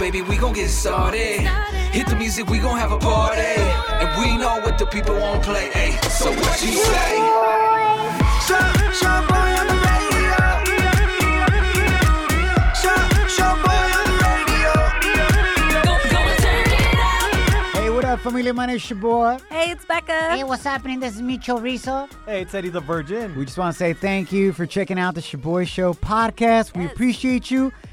[0.00, 1.40] baby, we gon' get started.
[1.92, 3.42] Hit the music, we gon' have a party.
[4.00, 5.68] And we know what the people won't play.
[5.74, 7.18] Ay, so what you say?
[8.48, 8.56] Show,
[8.96, 10.40] show boy on the radio.
[12.80, 12.96] Show,
[13.28, 14.72] show boy on the radio.
[17.74, 18.54] Hey, what up, familia?
[18.54, 19.36] My name's your boy.
[19.50, 20.30] Hey, it's Becca.
[20.30, 21.00] Hey, what's happening?
[21.00, 22.08] This is Micho Rizzo.
[22.24, 23.36] Hey, it's Eddie the Virgin.
[23.36, 26.74] We just want to say thank you for checking out the Shoboy Show podcast.
[26.74, 27.70] We appreciate you.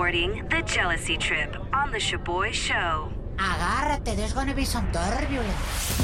[0.00, 3.12] Boarding the jealousy trip on the Shoboy Show.
[3.36, 6.00] Agárrate, there's gonna be some turbulence.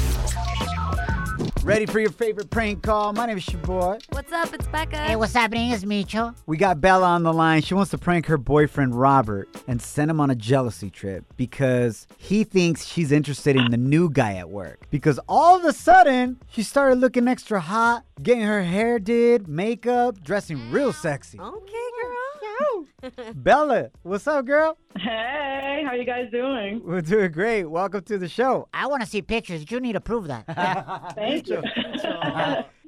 [1.63, 3.11] Ready for your favorite prank call?
[3.13, 3.97] My name is your boy.
[4.11, 4.53] What's up?
[4.53, 4.97] It's Becca.
[4.97, 5.71] Hey, what's happening?
[5.71, 6.35] It's Micho.
[6.45, 7.63] We got Bella on the line.
[7.63, 12.05] She wants to prank her boyfriend Robert and send him on a jealousy trip because
[12.17, 14.85] he thinks she's interested in the new guy at work.
[14.91, 20.23] Because all of a sudden, she started looking extra hot, getting her hair did, makeup,
[20.23, 21.39] dressing real sexy.
[21.39, 21.87] Okay,
[22.57, 23.33] girl.
[23.35, 24.77] Bella, what's up, girl?
[24.97, 26.81] Hey, how you guys doing?
[26.83, 27.65] We're doing great.
[27.65, 28.67] Welcome to the show.
[28.73, 29.69] I wanna see pictures.
[29.69, 30.45] You need to prove that.
[31.15, 31.61] Thank you.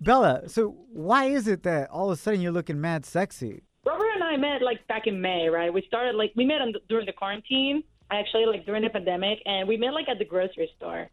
[0.02, 3.64] Bella, so why is it that all of a sudden you're looking mad sexy?
[3.86, 5.74] Robert and I met like back in May, right?
[5.74, 9.40] We started like we met on the, during the quarantine, actually like during the pandemic,
[9.46, 11.10] and we met like at the grocery store.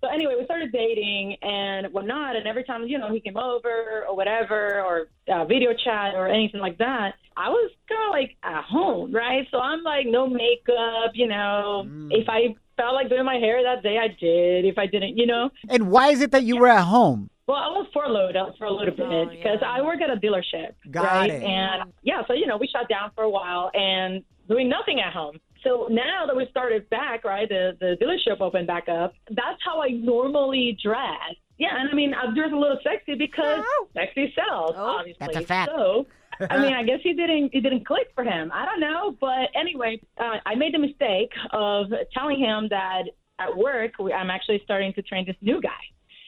[0.00, 4.04] So anyway, we started dating and whatnot, and every time you know he came over
[4.08, 8.36] or whatever, or uh, video chat or anything like that, I was kind of like
[8.42, 9.46] at home, right?
[9.50, 11.86] So I'm like no makeup, you know.
[12.10, 14.64] If I felt like doing my hair that day, I did.
[14.64, 15.50] If I didn't, you know.
[15.68, 17.28] And why is it that you were at home?
[17.46, 20.74] Well, I was furloughed out for a little bit because I work at a dealership.
[20.90, 21.30] Got right?
[21.30, 21.42] it.
[21.42, 25.12] And yeah, so you know, we shut down for a while and doing nothing at
[25.12, 25.40] home.
[25.64, 29.14] So now that we started back, right, the the dealership opened back up.
[29.28, 31.34] That's how I normally dress.
[31.58, 33.62] Yeah, and I mean, I dress a little sexy because
[33.94, 35.18] sexy sells, obviously.
[35.20, 35.70] That's a fact.
[35.74, 36.06] So,
[36.48, 38.50] I mean, I guess he didn't it didn't click for him.
[38.54, 43.02] I don't know, but anyway, uh, I made the mistake of telling him that
[43.38, 45.70] at work we, I'm actually starting to train this new guy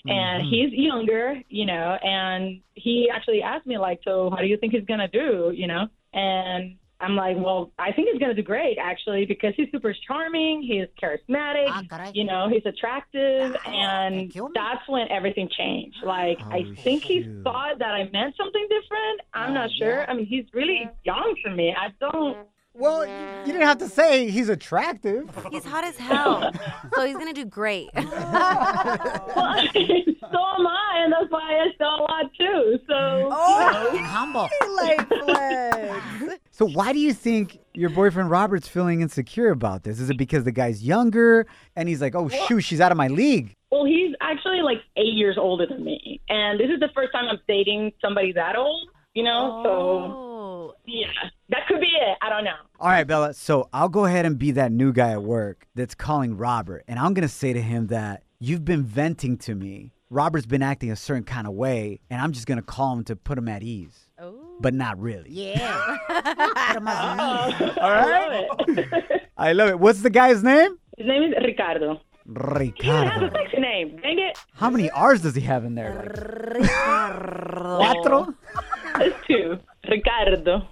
[0.06, 4.56] and he's younger, you know, and he actually asked me like, so how do you
[4.56, 5.86] think he's gonna do, you know?
[6.12, 10.62] And I'm like, well, I think he's gonna do great actually because he's super charming,
[10.62, 15.98] he's charismatic, Ah, you know, he's attractive, and that's when everything changed.
[16.04, 19.20] Like, I Oh, think he thought that I meant something different.
[19.34, 20.08] I'm not sure.
[20.08, 21.74] I mean, he's really young for me.
[21.76, 22.38] I don't.
[22.74, 25.28] Well, you didn't have to say he's attractive.
[25.50, 26.50] He's hot as hell.
[26.94, 27.90] so he's going to do great.
[27.94, 28.06] Well,
[29.74, 32.78] so am I, and that's why I sell a lot too.
[32.88, 33.28] So.
[33.94, 34.48] And humble.
[36.62, 39.98] So why do you think your boyfriend Robert's feeling insecure about this?
[39.98, 43.08] Is it because the guy's younger and he's like, oh shoot, she's out of my
[43.08, 43.56] league?
[43.72, 47.24] Well, he's actually like eight years older than me, and this is the first time
[47.28, 48.88] I'm dating somebody that old.
[49.14, 50.74] You know, so Oh.
[50.86, 51.08] yeah,
[51.48, 52.16] that could be it.
[52.22, 52.54] I don't know.
[52.78, 53.34] All right, Bella.
[53.34, 56.96] So I'll go ahead and be that new guy at work that's calling Robert, and
[56.96, 59.90] I'm gonna say to him that you've been venting to me.
[60.10, 63.16] Robert's been acting a certain kind of way, and I'm just gonna call him to
[63.16, 64.01] put him at ease.
[64.22, 64.56] Oh.
[64.60, 65.30] But not really.
[65.30, 65.96] Yeah.
[66.08, 66.86] Put 'em.
[66.88, 67.74] Oh.
[67.80, 68.12] All right.
[68.16, 69.22] I love it.
[69.36, 69.80] I love it.
[69.80, 70.78] What's the guy's name?
[70.96, 72.00] His name is Ricardo.
[72.26, 72.72] Ricardo.
[72.80, 73.26] He has Ricardo.
[73.26, 73.96] a sexy name.
[74.00, 74.38] Dang it.
[74.54, 75.92] How many R's does he have in there?
[76.60, 78.34] Like cuatro?
[78.94, 79.58] It's two.
[79.90, 80.68] Ricardo.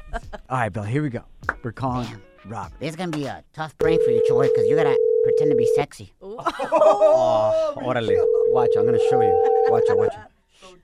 [0.51, 1.25] All right, Bill, Here we go.
[1.65, 2.07] We're calling
[2.45, 2.79] Robert.
[2.79, 5.57] This is gonna be a tough prank for you, Choy, because you gotta pretend to
[5.57, 6.13] be sexy.
[6.23, 8.15] Oh, orale.
[8.53, 9.65] Watch, I'm gonna show you.
[9.71, 10.77] Watch it, watch it.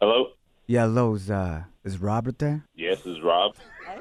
[0.00, 0.26] Hello.
[0.66, 2.64] Yeah, hello, is, uh, is Robert there?
[2.74, 3.54] Yes, it's is Rob.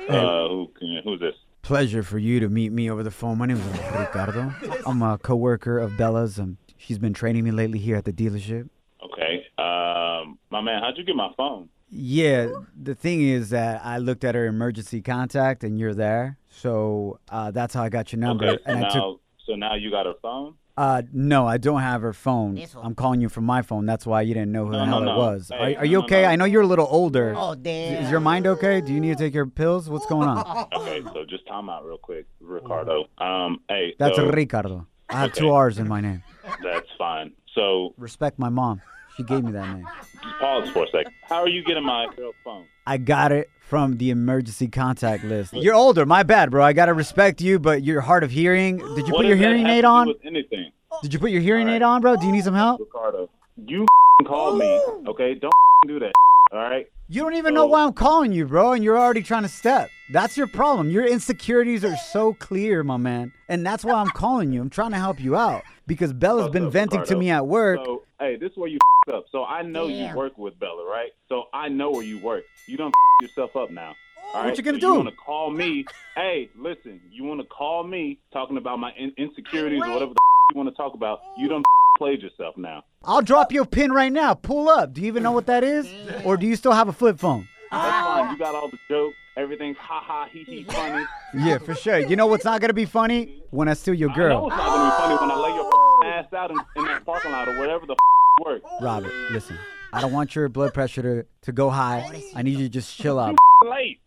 [0.07, 1.35] Uh, who can, who's this?
[1.61, 3.37] Pleasure for you to meet me over the phone.
[3.37, 3.65] My name is
[3.97, 4.53] Ricardo.
[4.85, 6.39] I'm a coworker of Bella's.
[6.39, 8.69] Um, she's been training me lately here at the dealership.
[9.03, 9.45] Okay.
[9.57, 11.67] Um, my man, how'd you get my phone?
[11.89, 12.49] Yeah,
[12.81, 16.37] the thing is that I looked at her emergency contact and you're there.
[16.49, 18.45] So uh, that's how I got your number.
[18.47, 18.63] Okay.
[18.63, 19.21] So and I now, took.
[19.45, 20.55] so now you got a phone?
[20.75, 22.55] Uh, no, I don't have her phone.
[22.55, 22.83] This one.
[22.85, 23.85] I'm calling you from my phone.
[23.85, 25.13] That's why you didn't know who No, the no, hell no.
[25.13, 25.49] it was.
[25.53, 26.21] Hey, are, are you no, no, okay?
[26.23, 26.27] no.
[26.29, 27.35] I know you're a little older.
[27.37, 28.03] Oh, damn.
[28.03, 28.81] Is your mind okay?
[28.81, 29.87] Do you need to take your pills?
[29.89, 30.67] What's going on?
[30.75, 31.03] Okay.
[31.13, 33.05] so just time out real quick, Ricardo.
[33.19, 33.93] Um, hey.
[33.99, 34.87] That's so, Ricardo.
[35.09, 35.53] I have two Okay.
[35.55, 36.23] R's in my name.
[36.63, 37.33] That's fine.
[37.53, 38.81] So Respect my mom.
[39.15, 39.87] She gave me that name.
[40.23, 41.13] just pause for a second.
[41.29, 42.65] How are you getting my girl's phone?
[42.87, 45.51] I got it from the emergency contact list.
[45.51, 46.05] You're older.
[46.05, 46.63] My bad, bro.
[46.63, 48.77] I gotta respect you, but you're hard of hearing.
[48.77, 50.13] Did you What put your hearing aid on?
[50.23, 50.71] Anything.
[51.01, 52.15] Did you put your hearing aid on, bro?
[52.15, 52.81] Do you need some help?
[52.81, 53.31] Ricardo,
[53.65, 53.87] you
[54.27, 55.33] called me, okay?
[55.33, 55.51] Don't
[55.87, 56.11] do that,
[56.51, 56.87] all right?
[57.09, 59.89] You don't even know why I'm calling you, bro, and you're already trying to step.
[60.11, 60.91] That's your problem.
[60.91, 63.33] Your insecurities are so clear, my man.
[63.49, 64.61] And that's why I'm calling you.
[64.61, 67.79] I'm trying to help you out because Bella's been So, venting to me at work.
[68.23, 68.79] So, hey, this is where you
[69.13, 69.25] up.
[69.31, 70.11] So I know Damn.
[70.11, 71.11] you work with Bella, right?
[71.27, 72.45] So I know where you work.
[72.67, 73.95] You don't yourself up now.
[74.33, 74.87] All What you gonna so do?
[74.87, 75.85] You want to call me?
[76.15, 77.01] hey, listen.
[77.11, 80.19] You want to call me talking about my in- insecurities or whatever the
[80.53, 81.19] you want to talk about?
[81.37, 81.65] You don't
[81.97, 82.83] played yourself now.
[83.03, 84.33] I'll drop you a pin right now.
[84.33, 84.93] Pull up.
[84.93, 85.87] Do you even know what that is?
[86.25, 87.47] Or do you still have a flip phone?
[87.71, 88.25] That's fine.
[88.29, 88.51] You ah.
[88.51, 89.15] got all the jokes.
[89.35, 91.05] Everything's ha ha he he funny.
[91.33, 91.97] Yeah, for sure.
[91.99, 93.41] You know what's not gonna be funny?
[93.49, 94.47] When I steal your I know girl.
[94.47, 97.31] it's not gonna be funny when I lay your ass out in, in that parking
[97.31, 97.95] lot or whatever the
[98.45, 98.61] work.
[98.81, 99.57] Robert, listen.
[99.91, 102.23] I don't want your blood pressure to, to go high.
[102.35, 103.37] I need you to just chill out.
[103.63, 103.99] Late.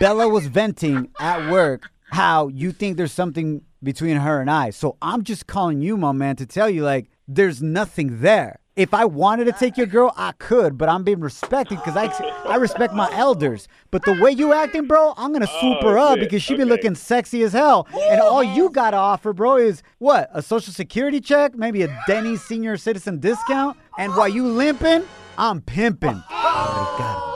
[0.00, 4.70] Bella was venting at work how you think there's something between her and I.
[4.70, 8.58] So I'm just calling you, my man, to tell you like there's nothing there.
[8.76, 12.06] If I wanted to take your girl, I could, but I'm being respected because I,
[12.48, 13.66] I respect my elders.
[13.90, 16.20] But the way you acting, bro, I'm gonna swoop Oh, her up shit.
[16.28, 17.88] because she be looking sexy as hell.
[17.92, 20.30] And all you gotta offer, bro, is what?
[20.32, 23.76] A social security check, maybe a Denny's senior citizen discount.
[23.98, 25.02] And while you limping,
[25.36, 26.22] I'm pimping.
[26.30, 27.26] Oh.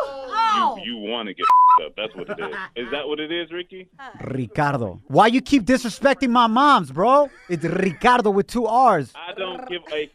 [0.56, 0.76] Oh.
[0.84, 1.44] You, you want to get
[1.84, 1.94] up.
[1.96, 2.56] That's what it is.
[2.86, 3.88] Is that what it is, Ricky?
[4.22, 5.00] Ricardo.
[5.08, 7.28] Why you keep disrespecting my moms, bro?
[7.48, 9.12] It's Ricardo with two R's.
[9.16, 10.10] I don't give a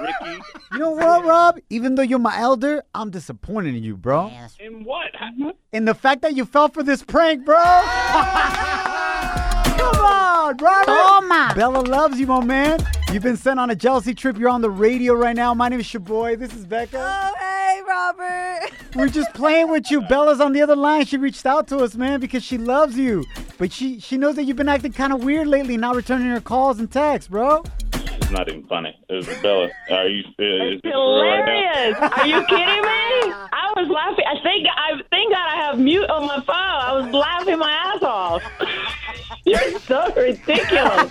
[0.00, 0.40] Ricky.
[0.72, 1.58] You know what, Rob?
[1.70, 4.30] Even though you're my elder, I'm disappointed in you, bro.
[4.60, 5.12] In what?
[5.72, 7.56] In the fact that you fell for this prank, bro.
[9.76, 10.86] Come on, Robert.
[10.86, 11.52] Toma.
[11.54, 12.80] Bella loves you, my man.
[13.12, 14.36] You've been sent on a jealousy trip.
[14.36, 15.54] You're on the radio right now.
[15.54, 16.38] My name is Shoboy.
[16.38, 16.98] This is Becca.
[16.98, 18.72] Oh, hey, Robert.
[18.94, 20.02] We're just playing with you.
[20.02, 21.06] Bella's on the other line.
[21.06, 23.24] She reached out to us, man, because she loves you.
[23.56, 26.40] But she she knows that you've been acting kind of weird lately, not returning her
[26.40, 27.62] calls and texts, bro.
[28.26, 28.92] It's not even funny.
[29.08, 29.68] It was Bella.
[29.88, 30.18] Are you?
[30.18, 31.46] Is this for right?
[31.46, 31.96] Hilarious!
[32.00, 33.30] Are you kidding me?
[33.54, 34.24] I was laughing.
[34.26, 36.56] I think I thank God I have mute on my phone.
[36.56, 38.42] I was laughing my ass off.
[39.46, 41.08] You're so ridiculous.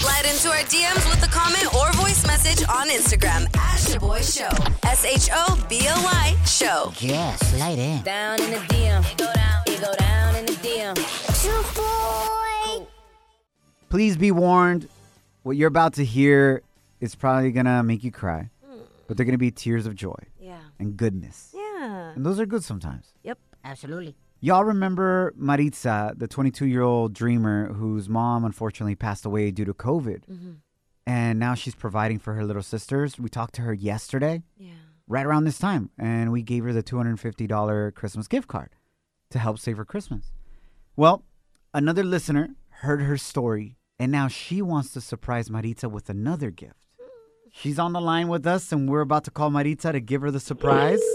[0.00, 4.72] Slide into our DMs with a comment or voice message on Instagram at Shoboy Show.
[4.88, 6.90] S H O B O Y Show.
[7.00, 8.00] Yeah, slide in.
[8.02, 9.12] Down in the DM.
[9.12, 9.62] It go down.
[9.66, 10.96] It go down in the DM.
[11.36, 12.86] Shoboy.
[13.90, 14.88] Please be warned.
[15.42, 16.62] What you're about to hear
[17.00, 18.80] is probably gonna make you cry, hmm.
[19.06, 20.60] but they're gonna be tears of joy Yeah.
[20.78, 22.12] and goodness, Yeah.
[22.14, 23.14] and those are good sometimes.
[23.22, 23.38] Yep.
[23.64, 24.16] Absolutely.
[24.40, 29.74] Y'all remember Maritza, the 22 year old dreamer whose mom unfortunately passed away due to
[29.74, 30.24] COVID?
[30.30, 30.52] Mm-hmm.
[31.06, 33.18] And now she's providing for her little sisters.
[33.18, 34.72] We talked to her yesterday, Yeah.
[35.08, 38.70] right around this time, and we gave her the $250 Christmas gift card
[39.30, 40.32] to help save her Christmas.
[40.96, 41.24] Well,
[41.74, 42.50] another listener
[42.82, 46.74] heard her story, and now she wants to surprise Maritza with another gift.
[47.52, 50.30] She's on the line with us, and we're about to call Maritza to give her
[50.30, 51.00] the surprise.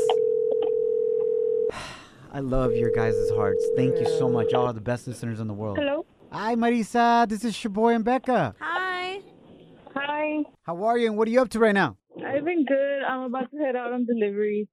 [2.32, 3.66] I love your guys' hearts.
[3.76, 4.52] Thank you so much.
[4.52, 5.78] Y'all are the best listeners in the world.
[5.80, 6.06] Hello.
[6.32, 7.28] Hi, Marisa.
[7.30, 8.56] This is Shaboy and Becca.
[8.60, 9.22] Hi.
[9.96, 10.44] Hi.
[10.64, 11.98] How are you, and what are you up to right now?
[12.26, 13.04] I've been good.
[13.08, 14.68] I'm about to head out on delivery.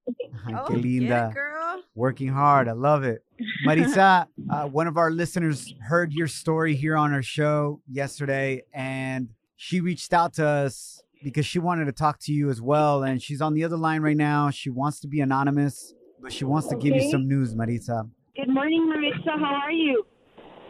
[0.47, 1.29] Ay, Oh, qué get linda.
[1.31, 1.62] it, girl.
[1.95, 2.69] Working hard.
[2.69, 3.25] I love it.
[3.67, 9.31] Marisa, uh, one of our listeners heard your story here on our show yesterday, and
[9.57, 13.03] she reached out to us because she wanted to talk to you as well.
[13.05, 14.51] And she's on the other line right now.
[14.51, 18.09] She wants to be anonymous, but she wants to give you some news, Marisa.
[18.37, 19.39] Good morning, Marissa.
[19.39, 20.05] How are you?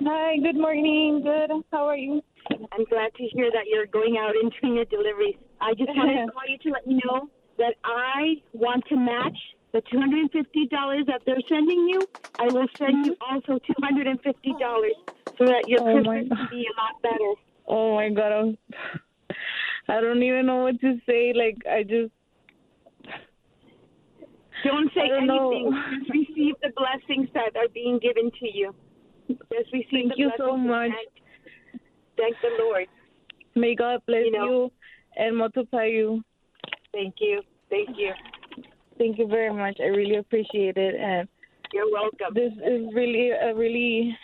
[0.04, 0.36] Hi.
[0.42, 1.22] Good morning.
[1.22, 1.62] Good.
[1.70, 2.20] How are you?
[2.50, 5.36] I'm glad to hear that you're going out and doing your deliveries.
[5.60, 7.28] I just wanted to call you to let you know
[7.58, 9.38] that I want to match
[9.72, 12.00] the $250 that they're sending you.
[12.38, 13.34] I will send you mm-hmm.
[13.34, 14.88] also $250
[15.38, 17.32] so that your Oh, Christmas will be a lot better.
[17.66, 18.32] Oh my God.
[18.32, 18.58] I'm,
[19.88, 21.32] I don't even know what to say.
[21.34, 22.12] Like I just.
[24.64, 25.50] Don't say don't know.
[25.50, 25.82] anything.
[25.98, 28.74] Just receive the blessings that are being given to you.
[29.28, 30.90] Just receive Thank you so much.
[32.16, 32.86] Thank the Lord.
[33.54, 34.72] May God bless You you,
[35.16, 36.22] and multiply you.
[36.92, 37.42] Thank you.
[37.70, 38.12] Thank you.
[39.02, 39.78] Thank you very much.
[39.80, 41.28] I really appreciate it, and
[41.72, 42.34] You're welcome.
[42.34, 44.16] this is really a really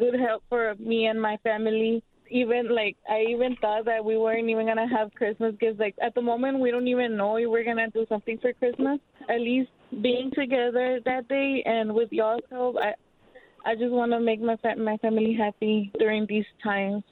[0.00, 2.02] good help for me and my family.
[2.28, 5.78] Even like I even thought that we weren't even gonna have Christmas gifts.
[5.78, 8.98] Like at the moment, we don't even know if we're gonna do something for Christmas.
[9.28, 9.70] At least
[10.02, 12.94] being together that day and with y'all's help, I
[13.64, 17.04] I just want to make my fa- my family happy during these times.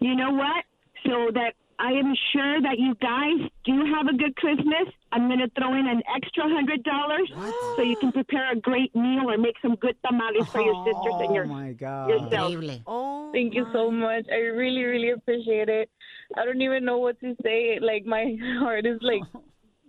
[0.00, 0.62] You know what?
[1.06, 4.92] So that I am sure that you guys do have a good Christmas.
[5.12, 7.32] I'm going to throw in an extra hundred dollars
[7.74, 11.14] so you can prepare a great meal or make some good tamales for your sisters
[11.20, 12.10] and your Oh my God.
[12.10, 12.52] yourself.
[12.86, 14.26] Oh, Thank you so much.
[14.30, 15.88] I really, really appreciate it.
[16.36, 17.78] I don't even know what to say.
[17.80, 19.22] Like my heart is like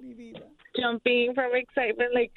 [0.80, 2.14] jumping from excitement.
[2.16, 2.32] Like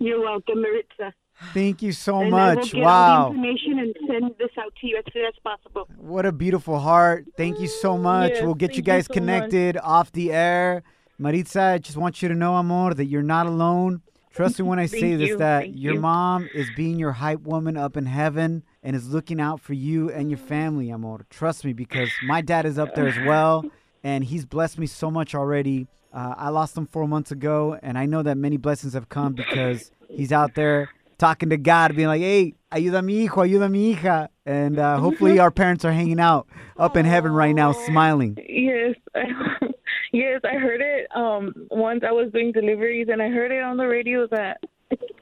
[0.00, 1.14] You're welcome, Maritza.
[1.54, 2.72] Thank you so and much.
[2.72, 3.26] get all the Wow.
[3.28, 5.88] information and send this out to you as soon as possible.
[5.96, 7.26] What a beautiful heart.
[7.36, 8.32] Thank you so much.
[8.34, 9.14] Yes, we'll get you thank you guys so much.
[9.18, 10.82] connected off the air.
[11.18, 14.02] Maritza, I just want you to know, amor, that you're not alone.
[14.32, 16.00] Trust me when I say this you, that thank your you.
[16.00, 20.10] mom is being your hype woman up in heaven and is looking out for you
[20.10, 21.26] and your family, amor.
[21.28, 23.64] Trust me because my dad is up there as well
[24.02, 25.86] and he's blessed me so much already.
[26.12, 29.34] Uh, I lost him four months ago and I know that many blessings have come
[29.34, 30.88] because he's out there
[31.18, 34.28] talking to God, being like, hey, ayuda a mi hijo, ayuda a mi hija.
[34.44, 38.36] And uh, hopefully our parents are hanging out up in heaven right now, smiling.
[38.48, 38.96] yes,
[40.12, 41.06] yes, I heard it.
[41.14, 44.58] Um, once I was doing deliveries and I heard it on the radio that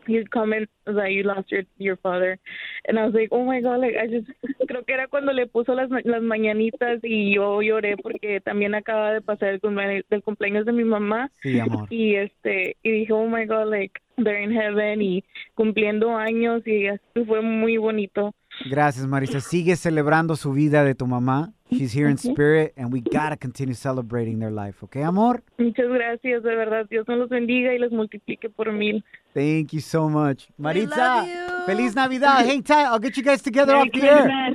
[0.07, 2.39] you'd comment that you lost your your father,
[2.87, 4.27] and I was like, oh my god, like I just
[4.69, 9.13] creo que era cuando le puso las las mañanitas y yo lloré porque también acaba
[9.13, 11.31] de pasar el cumpleaños, del cumpleaños de mi mamá.
[11.43, 11.87] Sí, amor.
[11.91, 15.25] y este y dije oh my god like they're in heaven y
[15.55, 18.35] cumpliendo años y así fue muy bonito
[18.69, 19.41] Gracias, Marisa.
[19.41, 21.53] Sigue celebrando su vida de tu mamá.
[21.71, 25.41] She's here in spirit, and we gotta continue celebrating their life, okay, amor?
[25.57, 29.81] muchas gracias de verdad Dios nos los bendiga y los multiplique por mil Thank you
[29.81, 30.49] so much.
[30.59, 31.25] Maritza.
[31.67, 32.45] Feliz Navidad.
[32.45, 32.87] Hang tight.
[32.87, 34.55] I'll get you guys together Merry off the air.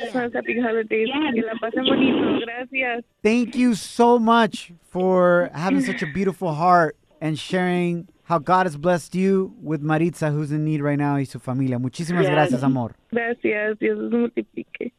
[0.00, 6.02] Christmas, happy holidays que la pasen bonito gracias Thank you so much for having such
[6.02, 10.80] a beautiful heart and sharing how God has blessed you with Maritza, who's in need
[10.82, 11.78] right now, y su familia.
[11.78, 12.30] Muchísimas Yes.
[12.32, 12.94] gracias, amor.
[13.12, 14.92] gracias Dios los multiplique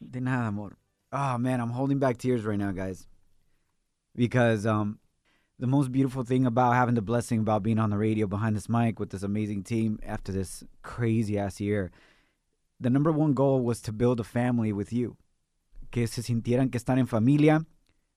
[0.00, 0.76] De nada, amor.
[1.12, 3.06] Oh man, I'm holding back tears right now, guys.
[4.14, 4.98] Because um
[5.58, 8.68] the most beautiful thing about having the blessing about being on the radio behind this
[8.68, 11.90] mic with this amazing team after this crazy ass year,
[12.80, 15.16] the number one goal was to build a family with you.
[15.90, 17.64] Que se sintieran que están en familia,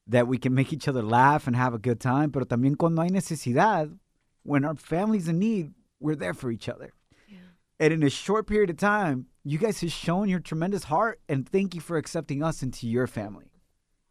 [0.07, 3.01] that we can make each other laugh and have a good time, pero también cuando
[3.03, 3.89] hay necesidad,
[4.47, 6.93] when our family's in need, we're there for each other.
[7.79, 11.47] And in a short period of time, you guys have shown your tremendous heart and
[11.47, 13.51] thank you for accepting us into your family.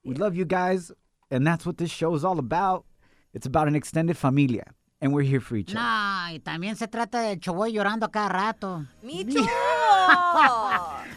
[0.05, 0.93] We love you guys,
[1.31, 2.85] and that's what this show is all about.
[3.33, 4.65] It's about an extended familia,
[5.01, 5.81] and we're here for each other.
[5.81, 8.87] No, y también se trata del Choboy llorando cada rato.
[9.03, 9.45] Me too.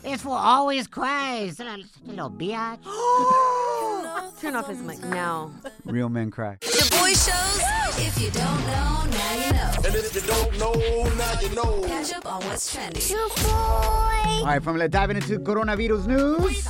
[0.02, 1.58] This fool always cries.
[1.58, 2.80] Such a little bitch.
[4.40, 5.52] Turn off his mic now.
[5.84, 6.58] Real men cry.
[6.62, 7.60] The boy shows.
[8.00, 9.72] If you don't know, now you know.
[9.86, 10.74] And if you don't know,
[11.18, 11.84] now you know.
[11.86, 13.04] Catch up on what's trending.
[13.50, 16.64] All right, family, diving into coronavirus news.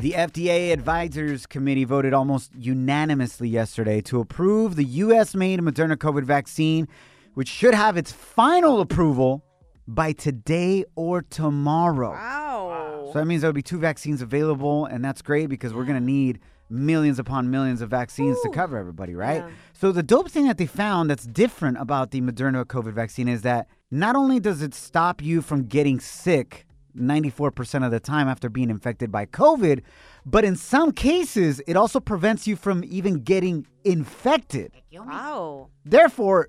[0.00, 5.36] The FDA Advisors Committee voted almost unanimously yesterday to approve the U.S.
[5.36, 6.88] made Moderna COVID vaccine,
[7.34, 9.44] which should have its final approval
[9.86, 12.12] by today or tomorrow.
[12.12, 13.10] Wow.
[13.12, 16.04] So that means there'll be two vaccines available, and that's great because we're going to
[16.04, 19.42] need millions upon millions of vaccines to cover everybody, right?
[19.42, 19.50] Yeah.
[19.74, 23.42] So the dope thing that they found that's different about the Moderna COVID vaccine is
[23.42, 28.48] that not only does it stop you from getting sick 94% of the time after
[28.48, 29.82] being infected by COVID,
[30.24, 34.72] but in some cases, it also prevents you from even getting infected.
[34.92, 35.68] Wow.
[35.84, 36.48] Therefore,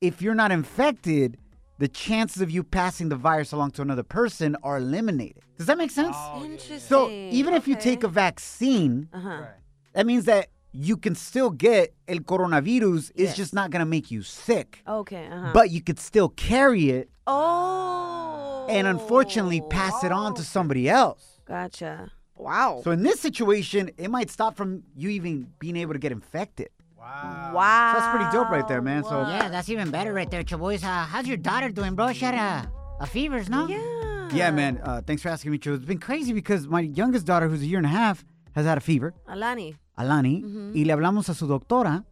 [0.00, 1.36] if you're not infected,
[1.80, 5.42] the chances of you passing the virus along to another person are eliminated.
[5.56, 6.14] Does that make sense?
[6.36, 6.78] Interesting.
[6.78, 9.46] So even if you take a vaccine, Uh-huh.
[9.94, 13.12] that means that you can still get el coronavirus.
[13.14, 15.26] It's just not gonna make you sick, Okay.
[15.26, 15.52] Uh-huh.
[15.54, 18.66] but you could still carry it oh.
[18.68, 21.40] and unfortunately pass it on to somebody else.
[21.46, 22.12] Gotcha.
[22.36, 22.80] Wow.
[22.84, 26.68] So in this situation, it might stop from you even being able to get infected.
[27.00, 27.92] Wow.
[27.94, 29.04] So that's pretty dope right there, man.
[29.04, 30.82] So Yeah, that's even better right there, Choboys.
[30.84, 32.12] Uh, how's your daughter doing, bro?
[32.12, 33.66] She had a, a fevers, no?
[33.66, 34.28] Yeah.
[34.32, 34.80] yeah, man.
[34.82, 35.74] Uh, thanks for asking me, Cho.
[35.74, 38.78] It's been crazy because my youngest daughter, who's a year and a half, has had
[38.78, 39.14] a fever.
[39.26, 39.76] Alani.
[39.96, 40.42] Alani,
[40.74, 42.04] y le hablamos a su doctora,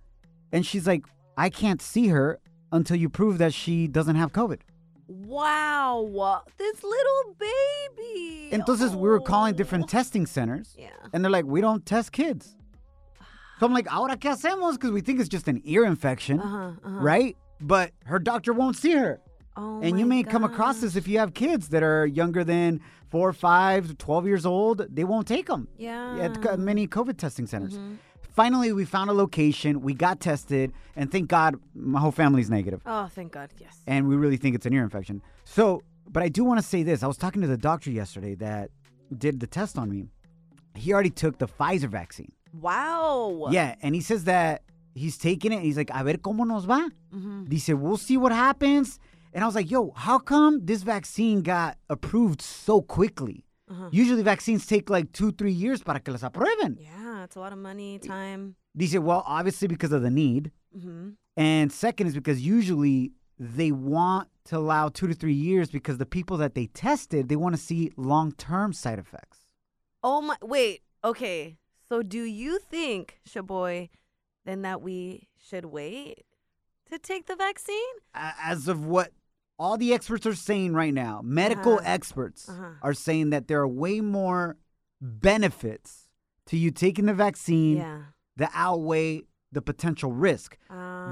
[0.52, 1.04] and she's like,
[1.36, 2.38] I can't see her
[2.70, 4.60] until you prove that she doesn't have COVID.
[5.08, 6.42] Wow.
[6.58, 8.50] This little baby.
[8.52, 10.88] Entonces, we were calling different testing centers, Yeah.
[11.12, 12.56] and they're like, we don't test kids.
[13.58, 14.72] So I'm like, ahora qué hacemos?
[14.74, 16.56] Because we think it's just an ear infection, Uh-huh.
[16.84, 17.00] Uh-huh.
[17.00, 17.36] right?
[17.60, 19.20] But her doctor won't see her.
[19.56, 22.80] Oh and you may come across this if you have kids that are younger than
[23.10, 24.86] four, five, 12 years old.
[24.88, 26.16] They won't take them Yeah.
[26.44, 27.76] at many COVID testing centers.
[28.22, 29.80] Finally, we found a location.
[29.80, 32.80] We got tested, and thank God, my whole family's negative.
[32.86, 33.50] Oh, thank God.
[33.58, 33.82] Yes.
[33.88, 35.22] And we really think it's an ear infection.
[35.44, 37.02] So, but I do want to say this.
[37.02, 38.70] I was talking to the doctor yesterday that
[39.16, 40.04] did the test on me,
[40.76, 42.30] he already took the Pfizer vaccine.
[42.52, 43.48] Wow.
[43.50, 44.62] Yeah, and he says that
[44.94, 45.60] he's taking it.
[45.62, 46.90] He's like, a ver cómo nos va.
[47.14, 47.48] Mhm.
[47.48, 48.98] Dice, we'll see what happens.
[49.32, 53.44] And I was like, yo, how come this vaccine got approved so quickly?
[53.70, 53.88] Uh-huh.
[53.92, 56.78] Usually vaccines take like two, three years para que las aprueben.
[56.80, 58.56] Yeah, it's a lot of money, time.
[58.76, 60.50] Dice, well, obviously because of the need.
[60.72, 65.98] hmm And second is because usually they want to allow two to three years because
[65.98, 69.38] the people that they tested, they want to see long term side effects.
[70.02, 70.36] Oh my.
[70.42, 70.80] Wait.
[71.04, 71.58] Okay.
[71.88, 73.88] So do you think, Shoboy,
[74.44, 76.24] then that we should wait
[76.90, 77.76] to take the vaccine?
[78.14, 79.12] As of what
[79.58, 81.82] all the experts are saying right now, medical Uh-huh.
[81.84, 82.74] experts Uh-huh.
[82.82, 84.56] are saying that there are way more
[85.00, 86.08] benefits
[86.46, 88.02] to you taking the vaccine Yeah.
[88.36, 90.58] that outweigh the potential risk.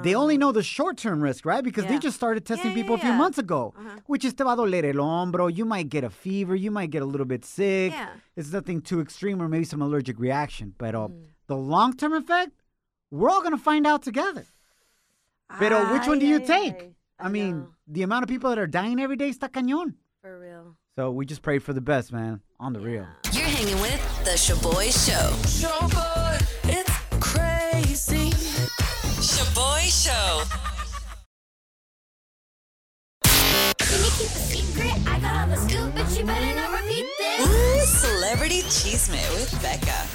[0.02, 1.64] they only know the short term risk, right?
[1.64, 3.16] Because they just started testing Yeah, yeah, people a few yeah.
[3.16, 3.96] months ago, Uh-huh.
[4.06, 5.48] which is te va a doler el hombro.
[5.54, 6.54] You might get a fever.
[6.54, 7.92] You might get a little bit sick.
[7.92, 8.08] Yeah.
[8.36, 10.74] It's nothing too extreme or maybe some allergic reaction.
[10.76, 11.22] But uh, Mm.
[11.46, 12.52] the long term effect,
[13.10, 14.44] we're all going to find out together.
[15.60, 16.78] But which one do you Ay, ay, take?
[16.82, 16.90] ay.
[17.26, 19.94] I, mean, the amount of people that are dying every day está cañón.
[20.20, 20.76] For real.
[20.96, 22.40] So we just pray for the best, man.
[22.58, 23.06] On the real.
[23.32, 25.28] You're hanging with The Shoboy Show.
[25.60, 26.36] Shoboy,
[29.86, 31.46] Shoboy Show.
[37.40, 40.06] Ooh, Celebrity Cheesemate with Becca.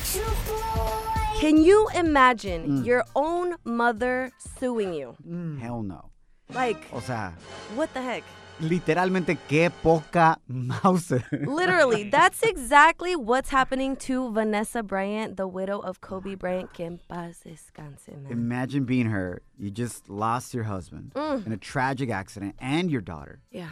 [1.39, 2.85] Can you imagine Mm.
[2.85, 5.15] your own mother suing you?
[5.59, 6.11] Hell no.
[6.53, 7.33] Like, O sea,
[7.75, 8.23] what the heck?
[8.61, 11.11] Literalmente qué poca mouse.
[11.31, 16.71] Literally, that's exactly what's happening to Vanessa Bryant, the widow of Kobe Bryant.
[16.73, 18.31] Que en paz descanse, man.
[18.31, 19.41] Imagine being her.
[19.57, 21.45] You just lost your husband Mm.
[21.45, 23.39] in a tragic accident and your daughter.
[23.51, 23.71] Yeah.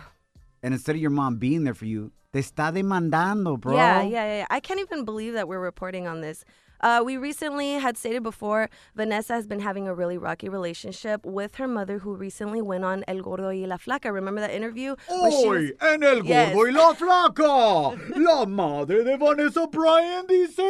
[0.62, 3.76] And instead of your mom being there for you, te está demandando, bro.
[3.76, 4.46] Yeah, yeah, yeah, yeah.
[4.50, 6.44] I can't even believe that we're reporting on this.
[6.82, 11.56] Uh, we recently had stated before Vanessa has been having a really rocky relationship with
[11.56, 14.12] her mother, who recently went on El Gordo y la Flaca.
[14.14, 14.96] Remember that interview?
[15.08, 16.54] she was- en el Yes.
[16.54, 20.64] gordo y la flaca, la madre de Vanessa Bryant dice,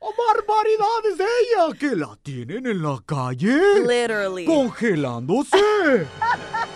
[0.00, 4.46] oh, barbaridades ella que la tienen en la calle, Literally.
[4.46, 6.06] congelándose.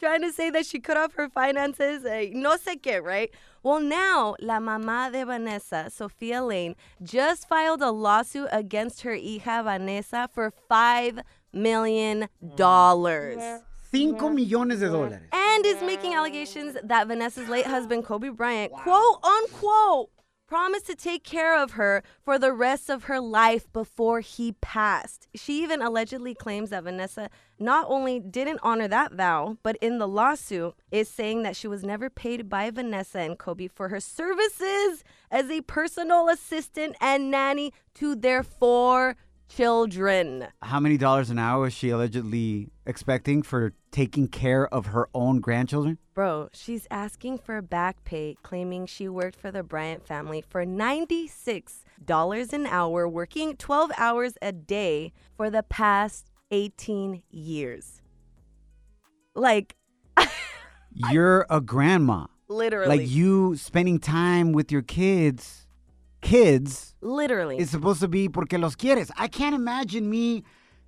[0.00, 2.04] Literally trying to say that she cut off her finances.
[2.04, 3.30] eh, no sé qué, right?
[3.62, 9.64] Well, now la mamá de Vanessa, Sofia Laine, just filed a lawsuit against her hija
[9.64, 11.20] Vanessa for five
[11.52, 13.38] million dollars.
[13.90, 15.22] Cinco millones de dólares.
[15.32, 20.10] And is making allegations that Vanessa's late husband, Kobe Bryant, quote unquote,
[20.46, 25.26] promised to take care of her for the rest of her life before he passed.
[25.34, 30.08] She even allegedly claims that Vanessa not only didn't honor that vow, but in the
[30.08, 35.02] lawsuit is saying that she was never paid by Vanessa and Kobe for her services
[35.30, 39.16] as a personal assistant and nanny to their four
[39.48, 40.48] children.
[40.62, 45.40] How many dollars an hour is she allegedly expecting for taking care of her own
[45.40, 45.98] grandchildren?
[46.14, 52.52] Bro, she's asking for back pay, claiming she worked for the Bryant family for $96
[52.52, 58.00] an hour, working 12 hours a day for the past 18 years.
[59.34, 59.76] Like,
[61.10, 62.26] You're a grandma.
[62.48, 62.98] literally.
[62.98, 65.65] Like you spending time with your kids,
[66.26, 67.58] kids literally.
[67.58, 69.10] is supposed to be porque los quieres.
[69.16, 70.42] I can't imagine me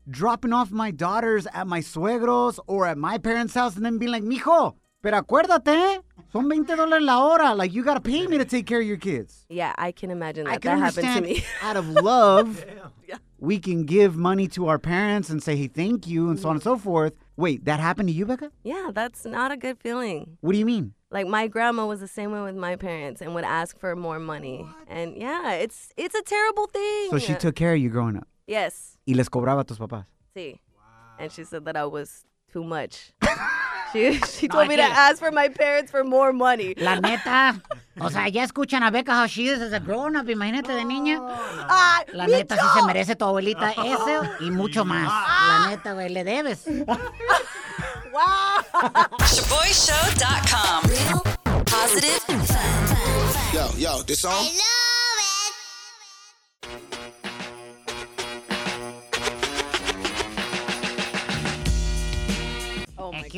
[0.09, 4.11] dropping off my daughters at my suegros or at my parents' house and then being
[4.12, 7.55] like, mijo, pero acuérdate, son 20 dólares la hora.
[7.55, 9.46] Like you gotta pay me to take care of your kids.
[9.48, 10.55] yeah, I can imagine that.
[10.55, 11.44] I can that happened to me.
[11.62, 12.64] out of love,
[13.38, 16.57] we can give money to our parents and say, hey, thank you, and so on
[16.57, 16.70] and mm-hmm.
[16.70, 17.14] so forth.
[17.37, 18.51] Wait, that happened to you, Becca?
[18.64, 20.38] yeah, that's not a good feeling.
[20.40, 20.94] What do you mean?
[21.11, 24.18] Like my grandma was the same way with my parents and would ask for more
[24.18, 24.66] money.
[24.88, 27.09] And yeah, it's it's a terrible thing.
[27.11, 28.29] So she took care of you growing up.
[28.47, 28.99] Yes.
[29.07, 30.05] Y les cobraba a tus papás.
[30.37, 30.59] Sí.
[31.18, 33.12] And she said that I was too much.
[33.92, 34.94] she she No, told me to can't.
[34.97, 36.75] ask for my parents for more money.
[36.77, 37.61] La neta.
[38.01, 40.29] O sea, ya escuchan a Becca how she is as a grown up.
[40.29, 41.18] Imagínate de niña.
[41.21, 45.09] Ah, La neta, sí se merece tu abuelita eso y mucho más.
[45.09, 46.64] La neta, güey, le debes.
[48.18, 48.64] Wow.
[49.31, 50.90] ShoboyShow.com.
[50.90, 51.22] Real,
[51.64, 53.54] positive, fun.
[53.54, 54.44] Yo, yo, this song?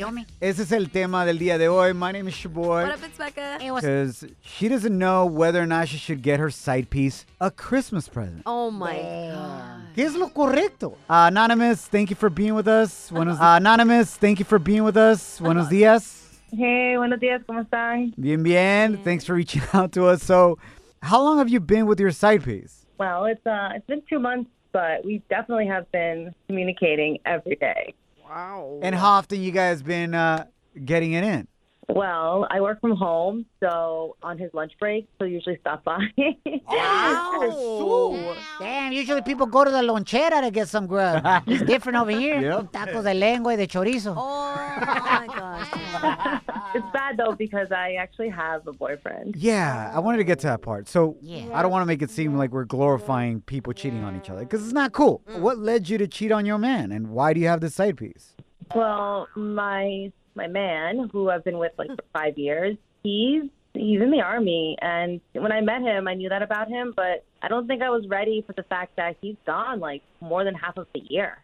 [0.01, 0.25] Kill me.
[0.39, 1.93] Ese es el tema del día de hoy.
[1.93, 2.85] My name is Shoboy.
[2.85, 3.59] What up, it's Becca?
[3.59, 8.09] Because she doesn't know whether or not she should get her side piece a Christmas
[8.09, 8.41] present.
[8.47, 9.93] Oh my god.
[9.95, 10.93] ¿Qué es lo correcto?
[11.07, 13.11] Uh, Anonymous, thank you for being with us.
[13.11, 15.39] Buenos, uh, Anonymous, thank you for being with us.
[15.39, 16.39] Buenos días.
[16.51, 18.11] Hey, buenos días, ¿cómo están?
[18.19, 18.97] Bien, bien.
[19.03, 20.23] Thanks for reaching out to us.
[20.23, 20.57] So,
[21.03, 22.87] how long have you been with your side piece?
[22.97, 27.93] Well, it's uh, it's been two months, but we definitely have been communicating every day.
[28.31, 28.79] Wow.
[28.81, 30.45] And how often you guys been uh,
[30.85, 31.49] getting it in?
[31.93, 35.99] Well, I work from home, so on his lunch break, he'll usually stop by.
[36.67, 38.35] Wow.
[38.59, 41.23] Damn, usually people go to the lonchera to get some grub.
[41.47, 42.39] It's different over here.
[42.41, 42.71] Yep.
[42.71, 44.13] Tacos de lengua y de chorizo.
[44.17, 46.41] Oh, oh my gosh.
[46.75, 49.35] it's bad though because I actually have a boyfriend.
[49.35, 50.87] Yeah, I wanted to get to that part.
[50.87, 51.49] So, Yeah.
[51.53, 54.41] I don't want to make it seem like we're glorifying people cheating on each other
[54.41, 55.21] because it's not cool.
[55.29, 55.39] Mm.
[55.39, 57.97] What led you to cheat on your man, and why do you have this side
[57.97, 58.35] piece?
[58.73, 64.11] Well, my my man, who I've been with like for five years, he's he's in
[64.11, 67.67] the army, and when I met him, I knew that about him, but I don't
[67.67, 70.87] think I was ready for the fact that he's gone like more than half of
[70.93, 71.37] the year.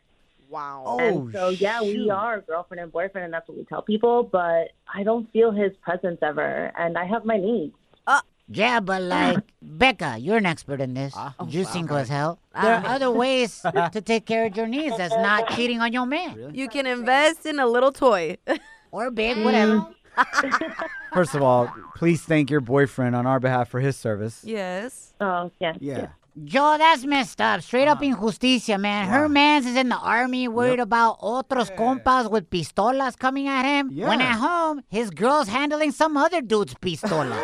[0.49, 0.83] Wow.
[0.85, 2.09] Oh, and so yeah, we shoot.
[2.09, 4.23] are girlfriend and boyfriend, and that's what we tell people.
[4.23, 7.75] But I don't feel his presence ever, and I have my needs.
[8.05, 11.13] Uh, yeah, but like, Becca, you're an expert in this.
[11.15, 12.39] Ah, you single as hell.
[12.55, 12.61] Ah.
[12.61, 16.05] There are other ways to take care of your needs that's not cheating on your
[16.05, 16.51] man.
[16.53, 18.37] You can invest in a little toy.
[18.97, 19.43] Or big, mm.
[19.43, 19.85] whatever.
[21.13, 24.41] First of all, please thank your boyfriend on our behalf for his service.
[24.43, 25.13] yes.
[25.21, 26.07] Oh yeah, Yeah.
[26.43, 27.61] Joe, that's messed up.
[27.61, 28.15] Straight up uh-huh.
[28.15, 29.07] injusticia, man.
[29.07, 33.95] Her man's is in the army, worried about otros compas with pistolas coming at him.
[33.95, 37.37] When at home, his girl's handling some other dude's pistola.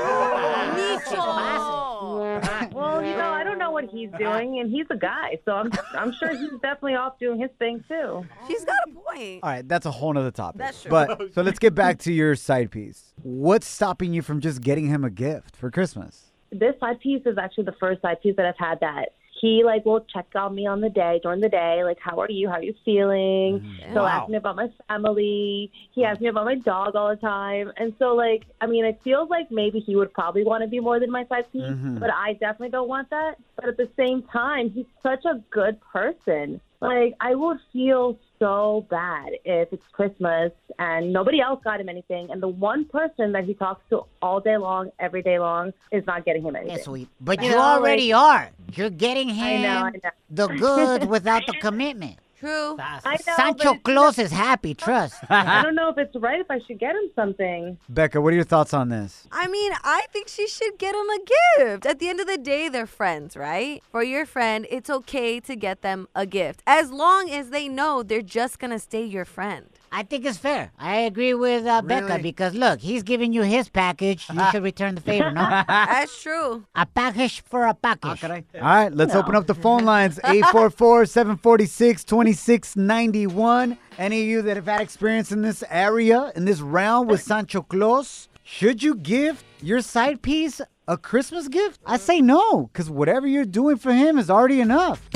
[2.74, 5.72] Well, you know, I don't know what he's doing, and he's a guy, so I'm
[5.94, 8.26] I'm sure he's definitely off doing his thing too.
[8.48, 9.44] She's got a point.
[9.44, 10.60] All right, that's a whole nother topic.
[10.60, 10.92] That's true.
[10.92, 13.14] But so let's get back to your side piece.
[13.22, 16.32] What's stopping you from just getting him a gift for Christmas?
[16.52, 19.10] This side piece is actually the first side piece that I've had that
[19.44, 22.32] he like will check on me on the day during the day, like how are
[22.32, 23.62] you, how are you feeling?
[23.92, 25.70] He'll ask me about my family.
[25.92, 29.02] He asks me about my dog all the time, and so like I mean, it
[29.04, 32.00] feels like maybe he would probably want to be more than my side piece, Mhm.
[32.00, 33.36] but I definitely don't want that.
[33.58, 36.62] But at the same time, he's such a good person.
[36.84, 42.30] Like I would feel so bad if it's Christmas and nobody else got him anything,
[42.30, 46.06] and the one person that he talks to all day long, every day long, is
[46.06, 46.76] not getting him anything.
[46.76, 47.08] That's sweet.
[47.22, 48.50] But You already are.
[48.76, 50.10] You're getting I him know, I know.
[50.30, 52.18] the good without the commitment.
[52.44, 52.76] True.
[52.78, 55.24] I know, Sancho but Claus is happy, trust.
[55.30, 57.78] I don't know if it's right if I should get him something.
[57.88, 59.26] Becca, what are your thoughts on this?
[59.32, 61.20] I mean, I think she should get him a
[61.64, 61.86] gift.
[61.86, 63.82] At the end of the day, they're friends, right?
[63.90, 68.04] For your friend, it's okay to get them a gift as long as they know
[68.04, 69.73] they're just going to stay your friend.
[69.96, 70.72] I think it's fair.
[70.80, 72.22] I agree with uh, Becca Really?
[72.24, 74.26] because look, he's giving you his package.
[74.34, 75.42] You should return the favor, no?
[75.68, 76.66] That's true.
[76.74, 78.24] a package for a package.
[78.24, 78.30] All
[78.62, 83.78] right, let's open up the phone lines 844 746 2691.
[84.00, 87.62] Any of you that have had experience in this area, in this round with Sancho
[87.62, 91.80] Claus, should you give your side piece a Christmas gift?
[91.86, 95.08] I say no, because whatever you're doing for him is already enough.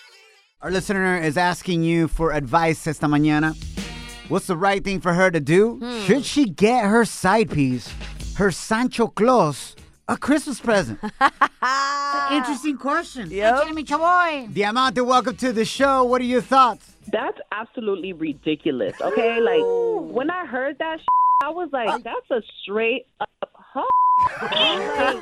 [0.62, 3.56] Our listener is asking you for advice esta mañana.
[4.30, 5.78] What's the right thing for her to do?
[5.78, 6.02] Hmm.
[6.06, 7.92] Should she get her side piece,
[8.36, 9.76] her Sancho Claus,
[10.08, 11.00] a Christmas present?
[12.32, 13.32] Interesting question.
[13.32, 13.56] Yep.
[13.56, 14.48] Hey, Jimmy Chavoy.
[14.54, 16.04] Diamante, welcome to the show.
[16.04, 16.91] What are your thoughts?
[17.08, 18.94] That's absolutely ridiculous.
[19.02, 19.64] Okay, like
[20.14, 21.00] when I heard that,
[21.44, 23.88] I was like, "That's a straight up huh."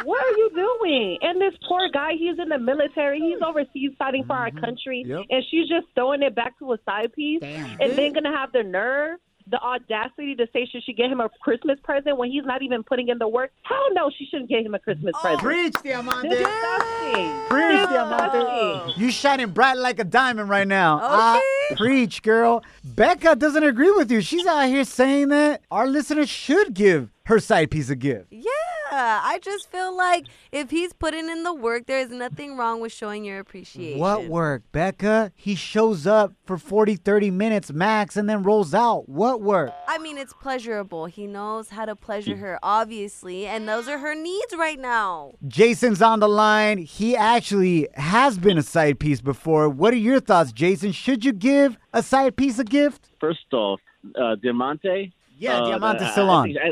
[0.00, 1.18] Like, what are you doing?
[1.20, 3.20] And this poor guy, he's in the military.
[3.20, 4.64] He's overseas fighting for our mm-hmm.
[4.64, 5.26] country, Yep.
[5.28, 7.80] and she's just throwing it back to a side piece, Damn.
[7.80, 9.18] and then gonna have the nerve.
[9.50, 12.84] The audacity to say should she get him a Christmas present when he's not even
[12.84, 13.50] putting in the work?
[13.62, 15.40] Hell no, she shouldn't get him a Christmas present.
[15.42, 16.28] Preach, Diamante.
[16.28, 17.40] Disgusting.
[17.48, 18.40] Preach, Disgusting.
[18.40, 18.92] Diamante.
[19.00, 21.00] You shining bright like a diamond right now.
[21.02, 21.40] Ah,
[21.76, 22.62] preach, girl.
[22.84, 24.20] Becca doesn't agree with you.
[24.20, 28.26] She's out here saying that our listeners should give her side piece a gift.
[28.30, 28.42] Yeah,
[28.92, 32.92] I just feel like if he's putting in the work, there is nothing wrong with
[32.92, 33.98] showing your appreciation.
[34.00, 35.32] What work, Becca?
[35.34, 39.08] He shows up for 40, 30 minutes max and then rolls out.
[39.08, 39.72] What work?
[39.88, 41.06] I mean, it's pleasurable.
[41.06, 45.32] He knows how to pleasure her, obviously, and those are her needs right now.
[45.46, 46.78] Jason's on the line.
[46.78, 49.68] He actually has been a side piece before.
[49.68, 50.92] What are your thoughts, Jason?
[50.92, 53.08] Should you give a side piece a gift?
[53.20, 53.80] First off,
[54.20, 55.12] uh, Diamante.
[55.38, 56.44] Yeah, uh, Diamante's I- still on.
[56.48, 56.70] think- I,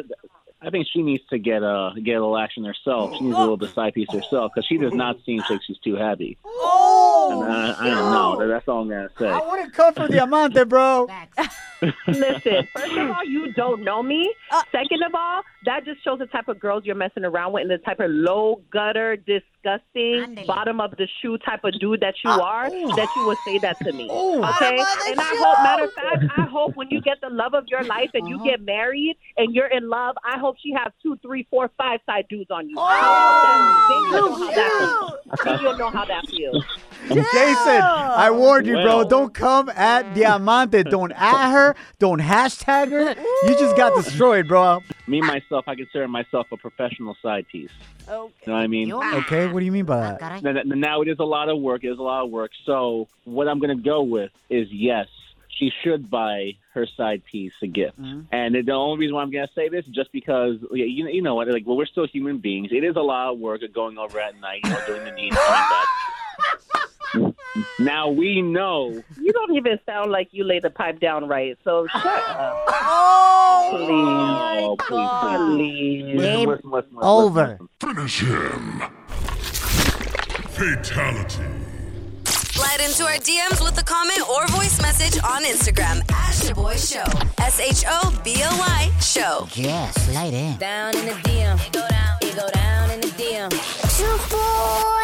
[0.61, 3.15] I think she needs to get a get a little action herself.
[3.17, 5.79] She needs a little bit side piece herself because she does not seem like she's
[5.79, 6.37] too happy.
[6.45, 8.49] Oh, And I, I don't know.
[8.49, 9.29] That's all I'm gonna say.
[9.29, 11.07] I wouldn't come for Diamante, bro.
[12.09, 14.35] Listen, first of all, you don't know me.
[14.51, 17.63] Uh, Second of all, that just shows the type of girls you're messing around with
[17.63, 19.45] and the type of low gutter, disgusting,
[20.47, 23.79] bottom of the shoe type of dude that you are, that you would say that
[23.81, 24.09] to me.
[24.11, 24.79] Okay?
[25.07, 27.83] And I hope, matter of fact, I hope when you get the love of your
[27.85, 31.47] life and you get married and you're in love, I hope she has two, three,
[31.51, 32.77] four, five side dudes on you.
[32.79, 33.89] How about that?
[33.89, 35.45] Then you'll know how that.
[35.45, 36.65] Then you'll know how that feels.
[37.09, 39.05] Jason, I warned you, bro.
[39.05, 40.83] Don't come at Diamante.
[40.83, 41.77] Don't at her.
[41.99, 43.15] Don't hashtag her.
[43.49, 44.83] You just got destroyed, bro.
[45.07, 47.71] Me myself, I consider myself a professional side piece.
[48.09, 48.33] Okay.
[48.47, 48.93] You know what I mean?
[48.93, 50.43] Okay, what do you mean by that?
[50.43, 51.85] Now, now it is a lot of work.
[51.85, 52.51] It is a lot of work.
[52.67, 55.07] So what I'm going to go with is yes,
[55.49, 57.99] she should buy her side piece a gift.
[58.33, 61.05] And the only reason why I'm going to say this is just because yeah, you
[61.05, 61.49] know, you know what?
[61.49, 62.69] Like, well, we're still human beings.
[62.71, 65.11] It is a lot of work of going over at night, you know, doing the
[65.11, 65.37] deeds.
[67.79, 69.03] now we know.
[69.21, 71.57] You don't even sound like you lay the pipe down right.
[71.65, 72.65] So shut up.
[72.69, 74.65] Oh, please.
[74.65, 76.21] Oh, please, please.
[76.21, 77.59] Game Listen, listen, listen, over.
[77.81, 78.83] Finish him.
[80.51, 81.45] Fatality.
[82.59, 87.07] Slide into our DMs with a comment or voice message on Instagram at Shoboy Show.
[87.39, 89.47] S H O B O Y Show.
[89.55, 90.57] Yeah, slide in.
[90.59, 91.65] Down in the DM.
[91.65, 92.17] It go down.
[92.21, 93.51] It go down in the DM.
[94.31, 94.98] boy.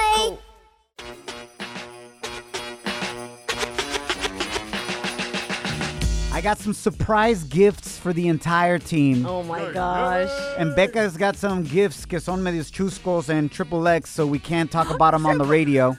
[6.45, 9.25] Got some surprise gifts for the entire team.
[9.25, 10.29] Oh my gosh.
[10.59, 14.71] And Becca's got some gifts que son medios chuscos and triple X, so we can't
[14.71, 15.97] talk about them on the radio.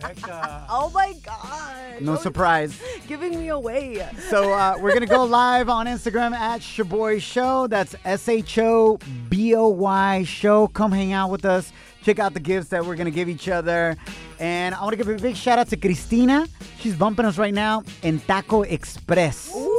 [0.00, 0.66] Becca.
[0.70, 2.00] Oh my god.
[2.00, 2.80] No surprise.
[3.08, 4.08] Giving me away.
[4.28, 7.66] So uh, we're gonna go live on Instagram at Shoboy Show.
[7.66, 8.96] That's S H O
[9.28, 10.68] B O Y Show.
[10.68, 11.72] Come hang out with us.
[12.02, 13.96] Check out the gifts that we're gonna give each other.
[14.38, 16.46] And I want to give a big shout out to Cristina.
[16.78, 19.54] She's bumping us right now in Taco Express.
[19.54, 19.69] Ooh, damn.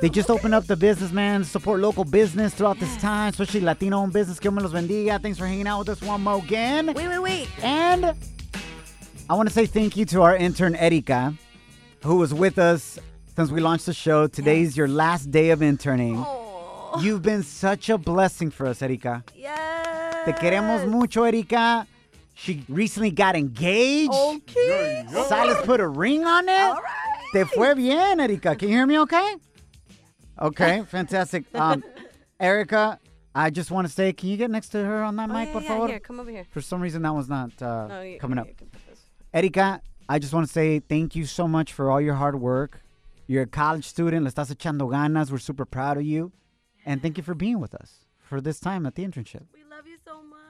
[0.00, 1.44] They just opened up the business, man.
[1.44, 4.38] Support local business throughout this time, especially Latino-owned business.
[4.38, 5.20] Que me los bendiga.
[5.20, 6.86] Thanks for hanging out with us one more again.
[6.86, 7.48] Wait, wait, wait.
[7.62, 8.14] And
[9.28, 11.34] I want to say thank you to our intern Erika,
[12.02, 12.98] who was with us
[13.36, 14.26] since we launched the show.
[14.26, 16.24] Today's your last day of interning.
[16.98, 19.22] You've been such a blessing for us, Erika.
[19.36, 20.24] Yes.
[20.24, 21.86] Te queremos mucho, Erika.
[22.34, 24.12] She recently got engaged.
[24.12, 25.04] Okay.
[25.28, 26.60] Silas put a ring on it.
[26.60, 27.20] All right.
[27.32, 28.56] Te fue bien, Erika.
[28.56, 29.36] Can you hear me okay?
[30.40, 31.44] Okay, fantastic.
[31.54, 31.82] Um,
[32.38, 32.98] Erica,
[33.34, 35.48] I just want to say, can you get next to her on that Oh, mic,
[35.48, 35.88] yeah, por yeah, favor?
[35.88, 36.46] here, come over here.
[36.50, 38.48] For some reason, that was not uh, No, you- coming up.
[38.48, 39.00] you can put this.
[39.32, 42.80] Erika, I just want to say thank you so much for all your hard work.
[43.26, 44.24] You're a college student.
[44.24, 45.30] Le estás echando ganas.
[45.30, 46.32] We're super proud of you.
[46.84, 49.42] And thank you for being with us for this time at the internship.
[49.54, 50.40] We love you so much.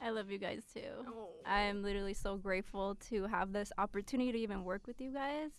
[0.00, 1.04] I love you guys too.
[1.44, 5.50] I am literally so grateful to have this opportunity to even work with you guys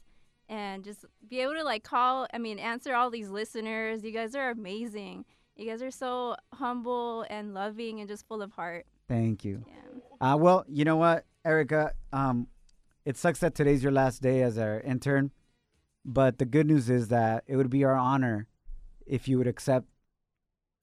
[0.49, 4.03] and just be able to like call, I mean, answer all these listeners.
[4.03, 5.25] You guys are amazing.
[5.55, 8.85] You guys are so humble and loving and just full of heart.
[9.07, 9.63] Thank you.
[9.67, 10.33] Yeah.
[10.33, 11.93] Uh, well, you know what, Erica?
[12.13, 12.47] Um,
[13.05, 15.31] it sucks that today's your last day as our intern,
[16.05, 18.47] but the good news is that it would be our honor
[19.05, 19.87] if you would accept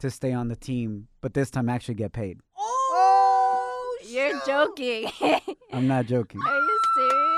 [0.01, 2.41] to stay on the team, but this time actually get paid.
[2.59, 5.11] Oh, You're joking.
[5.73, 6.41] I'm not joking.
[6.47, 7.34] Are you serious?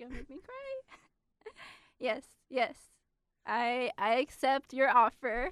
[0.00, 1.52] You guys are gonna make me cry.
[2.00, 2.74] yes, yes.
[3.46, 5.50] I I accept your offer,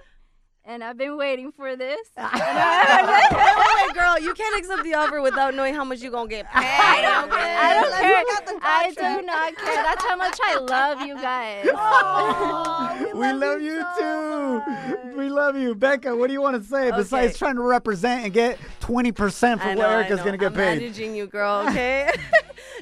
[0.65, 2.09] and I've been waiting for this.
[2.17, 6.47] wait, wait, girl, you can't accept the offer without knowing how much you're gonna get
[6.51, 6.65] paid.
[6.65, 7.57] I don't, okay?
[7.57, 8.25] I don't care.
[8.25, 9.83] look the I do not care.
[9.83, 11.65] That's how much I love you guys.
[13.15, 15.17] we love, you too.
[15.19, 15.75] We love you.
[15.75, 19.69] Becca, what do you want to say besides trying to represent and get 20% for
[19.69, 20.81] I what Erica's going to get I'm paid?
[20.81, 21.67] managing you, girl.
[21.69, 22.11] Okay.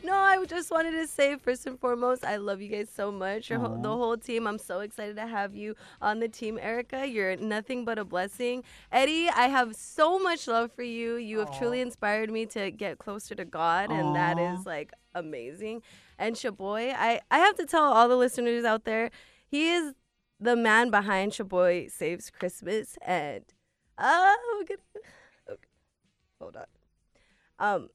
[0.06, 3.48] No, I just wanted to say first and foremost, I love you guys so much.
[3.48, 4.46] Whole, the whole team.
[4.46, 7.08] I'm so excited to have you on the team, Erica.
[7.08, 8.62] You're nothing but a blessing.
[8.92, 11.16] Eddie, I have so much love for you.
[11.16, 15.82] You have truly inspired me to get closer to God, and that is like amazing.
[16.20, 19.10] And Shoboy, I I have to tell all the listeners out there,
[19.48, 19.94] he is
[20.38, 23.42] the man behind Shoboy Saves Christmas, and
[23.98, 24.76] uh, we're okay.
[26.38, 26.66] hold on.
[27.58, 27.88] Um,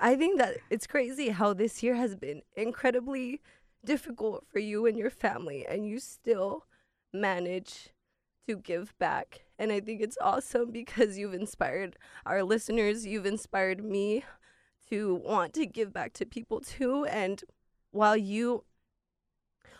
[0.00, 3.40] I think that it's crazy how this year has been incredibly
[3.84, 6.66] difficult for you and your family, and you still
[7.12, 7.90] manage
[8.48, 9.44] to give back.
[9.58, 14.24] And I think it's awesome because you've inspired our listeners, you've inspired me
[14.90, 17.04] to want to give back to people too.
[17.06, 17.42] And
[17.90, 18.64] while you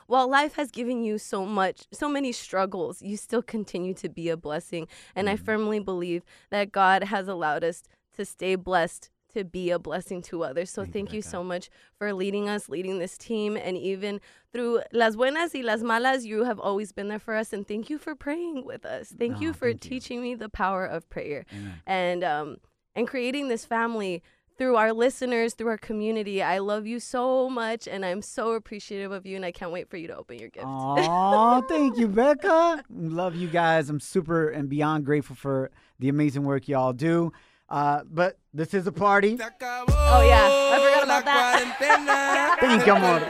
[0.07, 4.29] while life has given you so much, so many struggles, you still continue to be
[4.29, 4.88] a blessing.
[5.15, 5.45] And I mm.
[5.45, 7.85] firmly believe that God has allowed us
[8.17, 10.71] to stay blessed to be a blessing to others.
[10.71, 11.68] So thank, you so much
[11.99, 14.21] for leading us, leading this team, and even
[14.53, 17.53] through las buenas y las malas, you have always been there for us.
[17.53, 19.12] And thank you for praying with us.
[19.16, 21.45] Thank you for teaching me the power of prayer
[21.87, 22.57] and um
[22.95, 24.23] and creating this family
[24.59, 26.42] through our listeners, through our community.
[26.42, 29.88] I love you so much, and I'm so appreciative of you, and I can't wait
[29.88, 30.66] for you to open your gift.
[30.66, 32.85] Aw, thank you, Becca.
[32.90, 33.88] Love you guys.
[33.88, 37.33] I'm super and beyond grateful for the amazing work y'all do.
[37.73, 39.39] Uh, but this is a party.
[39.41, 42.59] Oh yeah, I forgot about that.
[42.61, 43.21] Thank you, amor.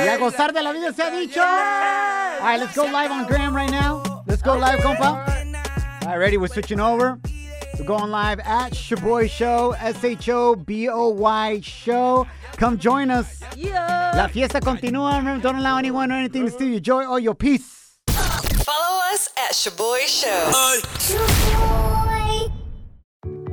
[0.00, 1.42] Y a gozar de la vida se ha dicho.
[1.42, 4.02] All right, let's go live on Gram right now.
[4.26, 5.26] Let's go live, compa.
[6.04, 6.38] All right, ready?
[6.38, 7.20] We're switching over.
[7.78, 12.26] We're going live at Shoboy Show, S H O B O Y Show.
[12.52, 13.42] Come join us.
[13.54, 14.12] Yeah.
[14.16, 15.18] La fiesta continúa.
[15.18, 17.98] Remember, don't allow anyone or anything to steal your joy or your peace.
[18.08, 21.77] Follow us at Shoboy Show.